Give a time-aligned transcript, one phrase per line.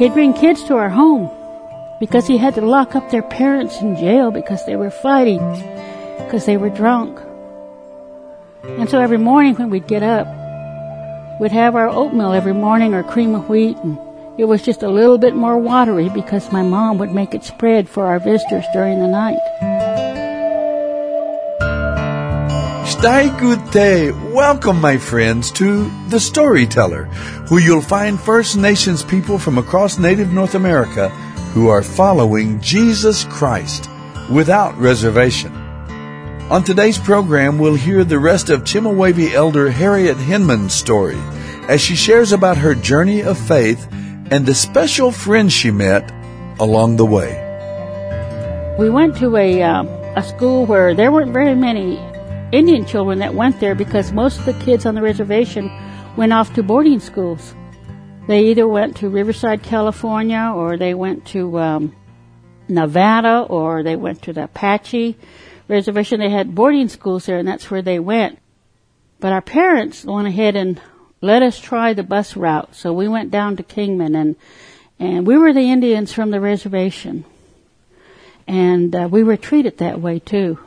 [0.00, 1.28] He'd bring kids to our home
[2.00, 5.40] because he had to lock up their parents in jail because they were fighting,
[6.16, 7.20] because they were drunk.
[8.64, 10.26] And so every morning when we'd get up,
[11.38, 13.98] we'd have our oatmeal every morning or cream of wheat and
[14.38, 17.86] it was just a little bit more watery because my mom would make it spread
[17.86, 19.79] for our visitors during the night.
[23.00, 23.64] Stai good.
[24.30, 27.06] Welcome, my friends, to The Storyteller,
[27.48, 31.08] where you'll find First Nations people from across native North America
[31.54, 33.88] who are following Jesus Christ
[34.30, 35.50] without reservation.
[36.50, 41.16] On today's program, we'll hear the rest of Chemehuevi elder Harriet Hinman's story
[41.70, 43.88] as she shares about her journey of faith
[44.30, 46.12] and the special friends she met
[46.60, 47.32] along the way.
[48.78, 49.84] We went to a, uh,
[50.16, 51.96] a school where there weren't very many
[52.52, 55.70] Indian children that went there because most of the kids on the reservation
[56.16, 57.54] went off to boarding schools.
[58.26, 61.96] They either went to Riverside, California, or they went to um,
[62.68, 65.16] Nevada, or they went to the Apache
[65.68, 66.18] reservation.
[66.18, 68.40] They had boarding schools there, and that's where they went.
[69.20, 70.80] But our parents went ahead and
[71.20, 72.74] let us try the bus route.
[72.74, 74.34] So we went down to Kingman, and
[74.98, 77.24] and we were the Indians from the reservation,
[78.48, 80.58] and uh, we were treated that way too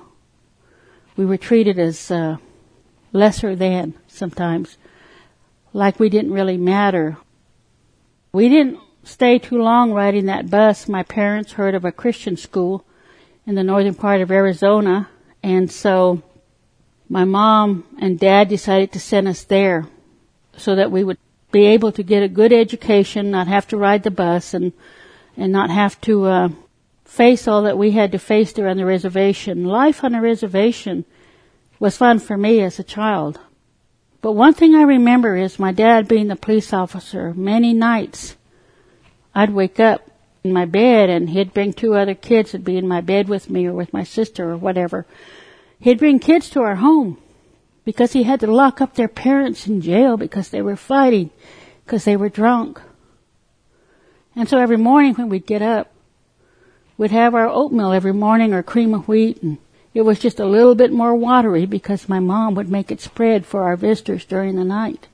[1.16, 2.38] we were treated as uh,
[3.11, 4.78] lesser than sometimes,
[5.72, 7.17] like we didn't really matter.
[8.31, 10.88] We didn't stay too long riding that bus.
[10.88, 12.86] My parents heard of a Christian school
[13.45, 15.09] in the northern part of Arizona,
[15.42, 16.23] and so
[17.09, 19.88] my mom and dad decided to send us there
[20.55, 21.17] so that we would
[21.52, 24.73] be able to get a good education, not have to ride the bus, and
[25.36, 26.50] and not have to uh,
[27.14, 29.66] face all that we had to face there on the reservation.
[29.66, 31.06] Life on a reservation
[31.80, 33.39] was fun for me as a child.
[34.22, 37.31] But one thing I remember is my dad being the police officer.
[37.36, 38.36] Many nights
[39.36, 40.09] I'd wake up
[40.44, 43.48] in my bed and he'd bring two other kids that'd be in my bed with
[43.48, 45.05] me or with my sister or whatever.
[45.80, 47.20] He'd bring kids to our home
[47.86, 51.30] because he had to lock up their parents in jail because they were fighting,
[51.86, 52.82] because they were drunk.
[54.36, 55.92] And so every morning when we'd get up,
[57.03, 59.58] We'd have our oatmeal every morning or cream of wheat and
[59.93, 63.45] it was just a little bit more watery because my mom would make it spread
[63.45, 65.09] for our visitors during the night.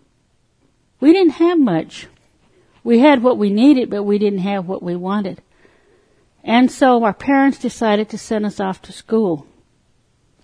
[1.00, 2.05] We didn't have much.
[2.83, 5.41] We had what we needed, but we didn't have what we wanted.
[6.44, 9.47] And so our parents decided to send us off to school.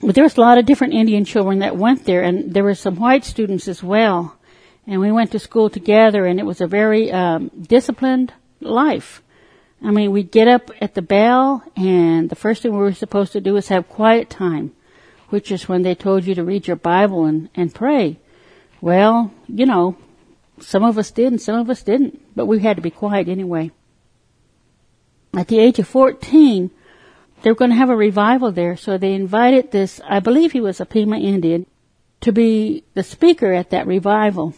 [0.02, 2.74] But there was a lot of different Indian children that went there, and there were
[2.74, 4.36] some white students as well.
[4.88, 9.22] And we went to school together, and it was a very um, disciplined life.
[9.84, 13.34] I mean, we'd get up at the bell, and the first thing we were supposed
[13.34, 14.74] to do was have quiet time,
[15.30, 18.20] which is when they told you to read your Bible and, and pray.
[18.82, 19.98] Well, you know,
[20.60, 23.28] some of us did and some of us didn't, but we had to be quiet
[23.28, 23.72] anyway.
[25.36, 26.72] At the age of 14,
[27.42, 30.62] they were going to have a revival there, so they invited this, I believe he
[30.62, 31.66] was a Pima Indian,
[32.22, 34.56] to be the speaker at that revival.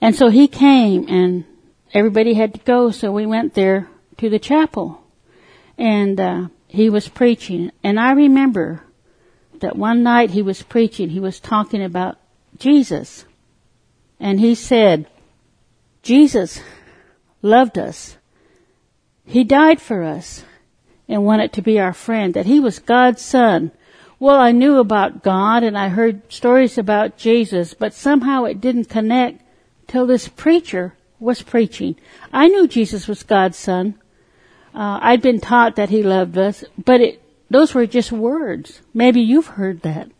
[0.00, 1.44] And so he came and
[1.92, 3.88] everybody had to go, so we went there
[4.18, 5.02] to the chapel,
[5.78, 7.70] and uh, he was preaching.
[7.82, 8.82] And I remember
[9.60, 11.10] that one night he was preaching.
[11.10, 12.18] He was talking about
[12.58, 13.24] Jesus,
[14.20, 15.06] and he said,
[16.02, 16.60] "Jesus
[17.42, 18.16] loved us.
[19.24, 20.44] He died for us."
[21.08, 23.70] and wanted to be our friend, that he was God's son.
[24.18, 28.88] Well, I knew about God and I heard stories about Jesus, but somehow it didn't
[28.88, 29.42] connect
[29.86, 31.96] till this preacher was preaching.
[32.32, 33.96] I knew Jesus was God's son,
[34.74, 38.80] uh, I'd been taught that he loved us, but it, those were just words.
[38.92, 40.10] Maybe you've heard that.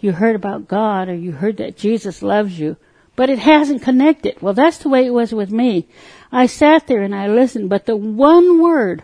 [0.00, 2.76] You heard about God or you heard that Jesus loves you,
[3.16, 4.40] but it hasn't connected.
[4.42, 5.88] Well, that's the way it was with me.
[6.30, 9.02] I sat there and I listened, but the one word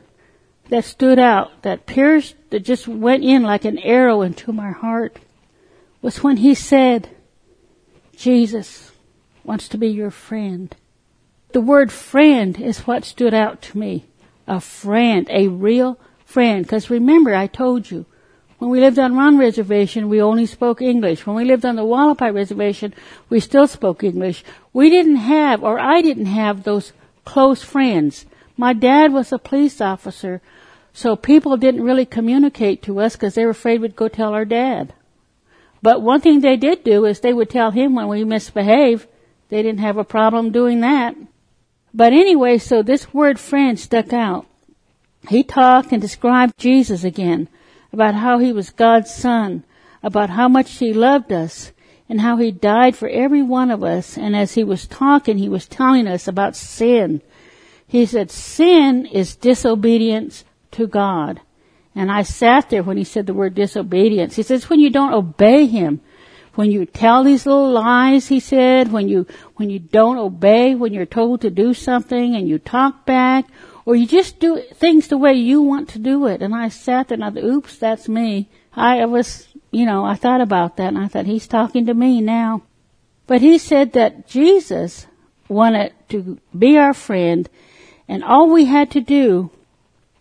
[0.69, 5.19] that stood out, that pierced, that just went in like an arrow into my heart
[6.03, 7.09] was when he said,
[8.15, 8.93] Jesus
[9.43, 10.77] wants to be your friend.
[11.53, 14.05] The word friend is what stood out to me
[14.47, 16.65] a friend, a real friend.
[16.65, 18.07] Because remember, I told you,
[18.59, 21.27] when we lived on Ron Reservation, we only spoke English.
[21.27, 22.95] When we lived on the Hualapai Reservation,
[23.29, 24.45] we still spoke English.
[24.73, 26.93] We didn't have, or I didn't have those
[27.25, 28.27] close friends.
[28.57, 30.41] My dad was a police officer,
[30.93, 34.45] so people didn't really communicate to us because they were afraid we'd go tell our
[34.45, 34.95] dad.
[35.83, 39.07] But one thing they did do is they would tell him when we misbehaved.
[39.51, 41.15] They didn't have a problem doing that.
[41.97, 44.47] But anyway, so this word friend stuck out.
[45.29, 47.49] He talked and described Jesus again,
[47.93, 49.63] about how he was God's son,
[50.03, 51.71] about how much he loved us,
[52.09, 54.19] and how he died for every one of us.
[54.19, 57.23] And as he was talking, he was telling us about sin.
[57.87, 61.41] He said, sin is disobedience to God.
[61.95, 64.35] And I sat there when he said the word disobedience.
[64.35, 66.01] He says, when you don't obey him,
[66.55, 70.93] when you tell these little lies, he said, when you, when you don't obey, when
[70.93, 73.47] you're told to do something and you talk back,
[73.85, 76.43] or you just do things the way you want to do it.
[76.43, 78.49] And I sat there and I thought, oops, that's me.
[78.75, 82.21] I was, you know, I thought about that and I thought, he's talking to me
[82.21, 82.63] now.
[83.27, 85.07] But he said that Jesus
[85.49, 87.49] wanted to be our friend
[88.09, 89.51] and all we had to do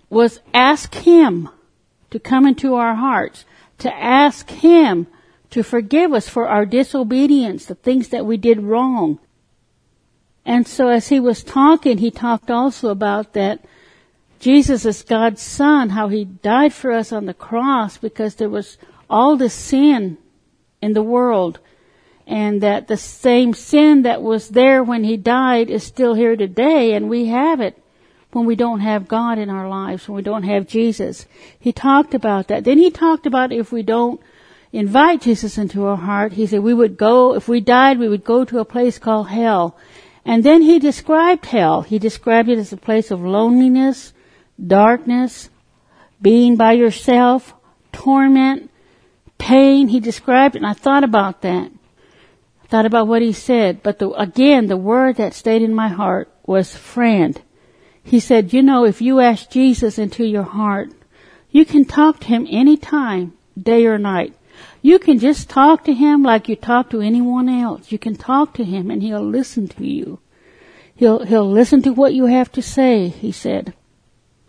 [0.09, 1.50] was ask him
[2.12, 3.45] to come into our hearts,
[3.80, 5.07] to ask him
[5.53, 9.19] to forgive us for our disobedience, the things that we did wrong.
[10.44, 13.63] And so as he was talking, he talked also about that
[14.39, 18.79] Jesus is God's son, how he died for us on the cross because there was
[19.07, 20.17] all the sin
[20.81, 21.59] in the world
[22.25, 26.94] and that the same sin that was there when he died is still here today
[26.95, 27.77] and we have it
[28.31, 31.27] when we don't have God in our lives, when we don't have Jesus.
[31.59, 32.63] He talked about that.
[32.63, 34.19] Then he talked about if we don't
[34.73, 38.25] invite Jesus into our heart, he said we would go, if we died, we would
[38.25, 39.77] go to a place called hell.
[40.25, 41.83] And then he described hell.
[41.83, 44.13] He described it as a place of loneliness,
[44.65, 45.49] darkness,
[46.21, 47.53] being by yourself,
[47.91, 48.71] torment,
[49.37, 49.89] pain.
[49.89, 51.71] He described it and I thought about that.
[52.63, 53.83] I thought about what he said.
[53.83, 57.39] But the, again, the word that stayed in my heart was friend.
[58.03, 60.89] He said, you know, if you ask Jesus into your heart,
[61.51, 64.33] you can talk to him anytime, day or night.
[64.83, 67.89] You can just talk to him like you talk to anyone else.
[67.89, 70.19] You can talk to him and he'll listen to you.
[70.94, 73.74] He'll, he'll listen to what you have to say, he said.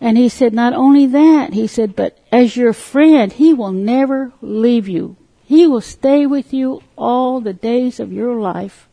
[0.01, 4.33] And he said, not only that, he said, but as your friend, he will never
[4.43, 5.17] leave you.
[5.45, 8.89] He will stay with you all the days of your life.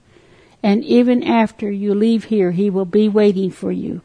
[0.62, 4.02] And even after you leave here, he will be waiting for you.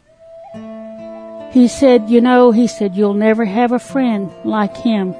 [1.52, 5.14] He said, you know, he said, you'll never have a friend like him.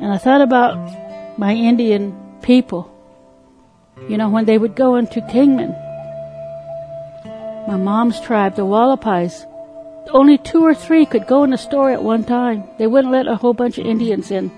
[0.00, 2.90] And I thought about my Indian people.
[4.08, 5.72] You know, when they would go into Kingman,
[7.68, 9.46] my mom's tribe, the Hualapais,
[10.12, 12.64] only two or three could go in the store at one time.
[12.78, 14.50] They wouldn't let a whole bunch of Indians in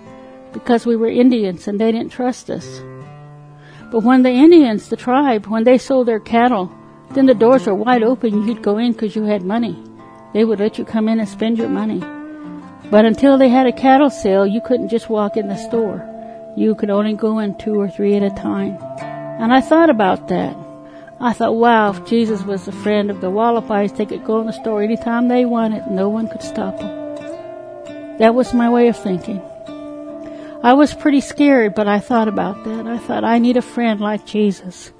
[0.53, 2.81] because we were Indians and they didn't trust us.
[3.91, 6.73] But when the Indians, the tribe, when they sold their cattle,
[7.11, 8.47] then the doors were wide open.
[8.47, 9.77] You'd go in because you had money.
[10.33, 12.01] They would let you come in and spend your money.
[12.93, 16.07] But until they had a cattle sale, you couldn't just walk in the store.
[16.59, 18.77] You could only go in two or three at a time.
[19.41, 20.55] And I thought about that.
[21.19, 24.47] I thought, wow, if Jesus was a friend of the Hualapais, they could go in
[24.47, 25.91] the store anytime they wanted.
[25.91, 28.19] No one could stop them.
[28.19, 29.41] That was my way of thinking.
[30.63, 32.87] I was pretty scared, but I thought about that.
[32.87, 34.93] I thought, I need a friend like Jesus.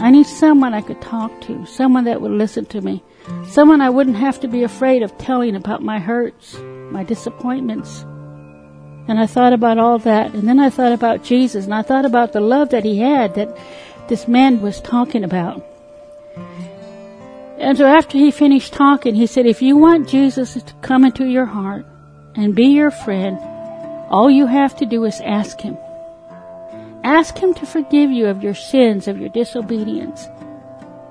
[0.00, 3.04] I need someone I could talk to, someone that would listen to me,
[3.46, 6.56] someone I wouldn't have to be afraid of telling about my hurts,
[6.90, 8.04] my disappointments.
[9.08, 10.34] And I thought about all that.
[10.34, 13.34] And then I thought about Jesus and I thought about the love that he had
[13.34, 13.56] that
[14.08, 15.64] this man was talking about.
[17.58, 21.24] And so after he finished talking, he said, if you want Jesus to come into
[21.24, 21.86] your heart
[22.34, 23.38] and be your friend,
[24.10, 25.76] all you have to do is ask him.
[27.02, 30.26] Ask him to forgive you of your sins, of your disobedience.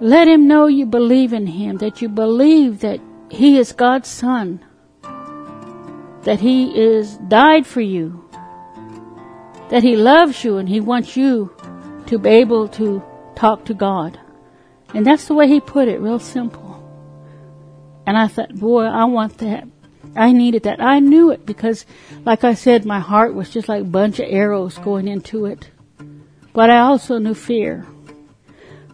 [0.02, 4.64] Let him know you believe in him, that you believe that he is God's son,
[6.26, 8.30] that He is died for you,
[9.70, 11.56] that He loves you and He wants you
[12.08, 13.02] to be able to
[13.36, 14.20] talk to God.
[14.94, 16.64] And that's the way He put it, real simple.
[18.06, 19.68] And I thought, boy, I want that.
[20.16, 20.82] I needed that.
[20.82, 21.86] I knew it because,
[22.24, 25.70] like I said, my heart was just like a bunch of arrows going into it.
[26.54, 27.86] But I also knew fear.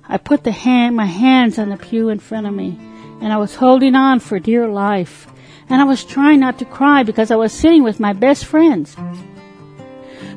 [0.08, 2.78] I put the hand, my hands on the pew in front of me,
[3.22, 5.28] and I was holding on for dear life.
[5.72, 8.94] And I was trying not to cry because I was sitting with my best friends.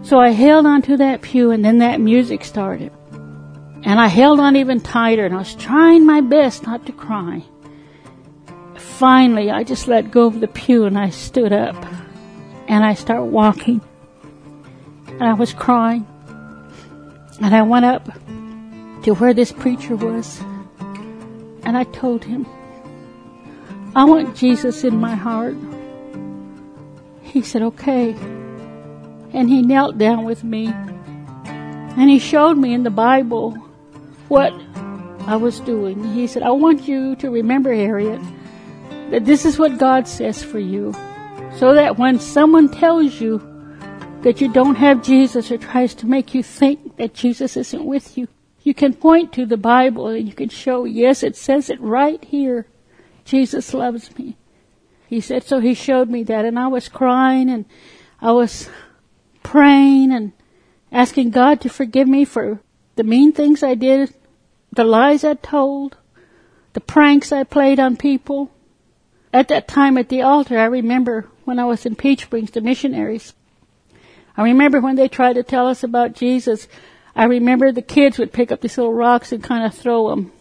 [0.04, 2.92] So I held onto that pew and then that music started.
[3.82, 7.42] And I held on even tighter and I was trying my best not to cry.
[8.76, 11.74] Finally, I just let go of the pew and I stood up
[12.68, 13.80] and I started walking.
[15.08, 16.06] And I was crying.
[17.42, 18.04] And I went up
[19.02, 20.40] to where this preacher was
[21.64, 22.46] and I told him,
[23.96, 25.54] I want Jesus in my heart.
[27.22, 28.10] He said, okay.
[29.32, 30.66] And he knelt down with me.
[31.46, 33.52] And he showed me in the Bible
[34.26, 34.52] what
[35.28, 36.02] I was doing.
[36.12, 38.20] He said, I want you to remember, Harriet,
[39.10, 40.92] that this is what God says for you.
[41.56, 43.38] So that when someone tells you
[44.22, 48.18] that you don't have Jesus or tries to make you think that Jesus isn't with
[48.18, 48.26] you,
[48.64, 52.24] you can point to the Bible and you can show, yes, it says it right
[52.24, 52.66] here
[53.24, 54.36] Jesus loves me.
[55.06, 57.64] He said, so he showed me that and I was crying and
[58.20, 58.68] I was
[59.42, 60.32] praying and
[60.90, 62.60] asking God to forgive me for
[62.96, 64.14] the mean things I did,
[64.72, 65.96] the lies I told,
[66.72, 68.50] the pranks I played on people.
[69.32, 72.60] At that time at the altar, I remember when I was in Peach Springs, the
[72.60, 73.34] missionaries.
[74.36, 76.66] I remember when they tried to tell us about Jesus,
[77.14, 80.32] I remember the kids would pick up these little rocks and kind of throw them.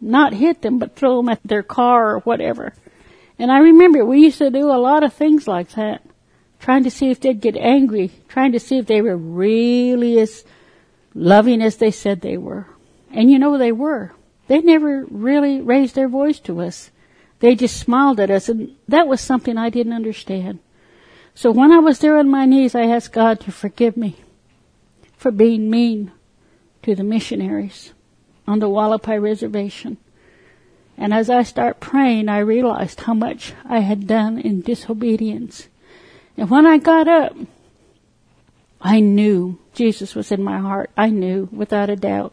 [0.00, 2.74] Not hit them, but throw them at their car or whatever.
[3.38, 6.02] And I remember we used to do a lot of things like that.
[6.58, 8.10] Trying to see if they'd get angry.
[8.28, 10.44] Trying to see if they were really as
[11.14, 12.66] loving as they said they were.
[13.10, 14.12] And you know they were.
[14.48, 16.90] They never really raised their voice to us.
[17.40, 20.60] They just smiled at us and that was something I didn't understand.
[21.34, 24.16] So when I was there on my knees, I asked God to forgive me
[25.18, 26.12] for being mean
[26.82, 27.92] to the missionaries
[28.46, 29.96] on the Hualapai Reservation.
[30.96, 35.68] And as I start praying, I realized how much I had done in disobedience.
[36.36, 37.36] And when I got up,
[38.80, 40.90] I knew Jesus was in my heart.
[40.96, 42.32] I knew without a doubt.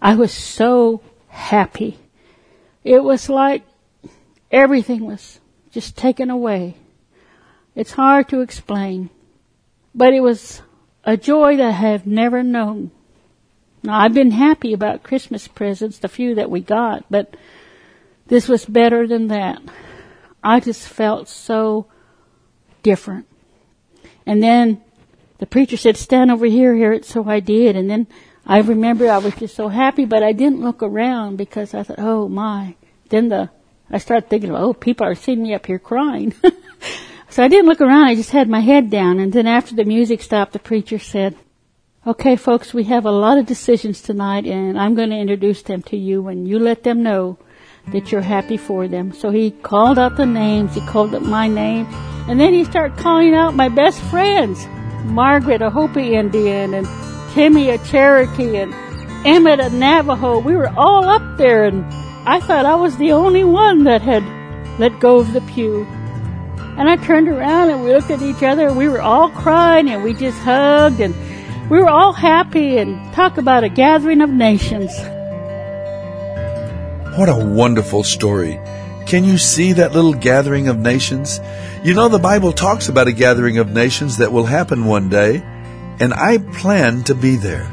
[0.00, 1.98] I was so happy.
[2.82, 3.62] It was like
[4.50, 6.76] everything was just taken away.
[7.74, 9.10] It's hard to explain,
[9.94, 10.62] but it was
[11.04, 12.90] a joy that I have never known.
[13.84, 17.36] Now I've been happy about Christmas presents, the few that we got, but
[18.26, 19.60] this was better than that.
[20.42, 21.86] I just felt so
[22.82, 23.26] different.
[24.24, 24.80] And then
[25.36, 27.76] the preacher said, stand over here, Harriet, so I did.
[27.76, 28.06] And then
[28.46, 31.98] I remember I was just so happy, but I didn't look around because I thought,
[31.98, 32.76] oh my.
[33.10, 33.50] Then the,
[33.90, 36.34] I started thinking, oh, people are seeing me up here crying.
[37.28, 39.18] so I didn't look around, I just had my head down.
[39.18, 41.36] And then after the music stopped, the preacher said,
[42.06, 45.80] okay folks, we have a lot of decisions tonight and I'm going to introduce them
[45.84, 47.38] to you and you let them know
[47.88, 49.12] that you're happy for them.
[49.14, 51.86] So he called out the names, he called up my name,
[52.28, 54.66] and then he started calling out my best friends.
[55.04, 56.86] Margaret, a Hopi Indian, and
[57.32, 58.72] Timmy, a Cherokee, and
[59.26, 60.38] Emmett, a Navajo.
[60.38, 61.84] We were all up there, and
[62.26, 64.24] I thought I was the only one that had
[64.78, 65.84] let go of the pew.
[66.78, 69.88] And I turned around and we looked at each other and we were all crying
[69.88, 71.14] and we just hugged and
[71.70, 74.90] we were all happy and talk about a gathering of nations.
[77.16, 78.60] What a wonderful story.
[79.06, 81.40] Can you see that little gathering of nations?
[81.82, 85.42] You know, the Bible talks about a gathering of nations that will happen one day,
[86.00, 87.70] and I plan to be there.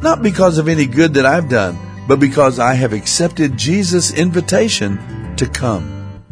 [0.00, 5.34] Not because of any good that I've done, but because I have accepted Jesus' invitation
[5.36, 6.22] to come.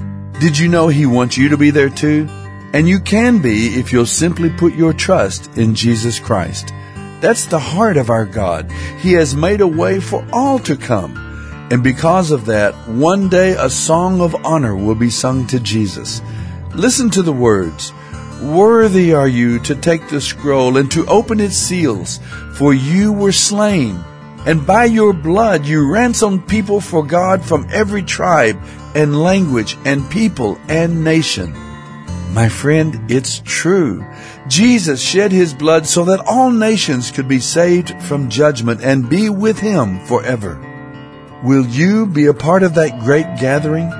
[0.40, 2.26] Did you know He wants you to be there too?
[2.72, 6.72] And you can be if you'll simply put your trust in Jesus Christ.
[7.22, 8.68] That's the heart of our God.
[8.98, 11.16] He has made a way for all to come.
[11.70, 16.20] And because of that, one day a song of honor will be sung to Jesus.
[16.74, 17.92] Listen to the words.
[18.42, 22.18] Worthy are you to take the scroll and to open its seals,
[22.56, 24.02] for you were slain,
[24.44, 28.60] and by your blood you ransomed people for God from every tribe
[28.96, 31.54] and language and people and nation.
[32.32, 34.06] My friend, it's true.
[34.48, 39.28] Jesus shed his blood so that all nations could be saved from judgment and be
[39.28, 40.58] with him forever.
[41.44, 43.92] Will you be a part of that great gathering?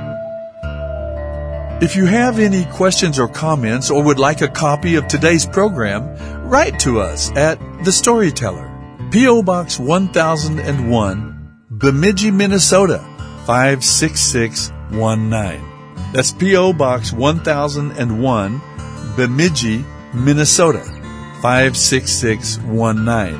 [1.82, 6.48] If you have any questions or comments or would like a copy of today's program,
[6.48, 8.70] write to us at The Storyteller,
[9.10, 9.42] P.O.
[9.42, 13.04] Box 1001, Bemidji, Minnesota
[13.44, 15.71] 56619.
[16.12, 16.74] That's P.O.
[16.74, 18.60] Box 1001,
[19.16, 20.84] Bemidji, Minnesota
[21.40, 23.34] 56619.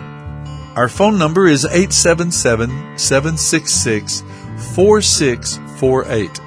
[0.74, 4.22] Our phone number is 877 766
[4.74, 6.40] 4648.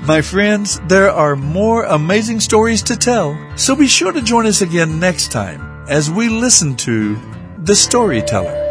[0.06, 4.62] My friends, there are more amazing stories to tell, so be sure to join us
[4.62, 7.18] again next time as we listen to
[7.59, 8.66] The Storyteller.